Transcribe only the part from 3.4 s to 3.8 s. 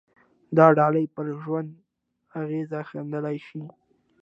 شي